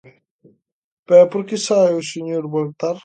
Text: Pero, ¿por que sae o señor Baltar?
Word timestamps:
Pero, 1.07 1.29
¿por 1.31 1.41
que 1.47 1.55
sae 1.65 1.91
o 2.01 2.07
señor 2.13 2.43
Baltar? 2.53 2.97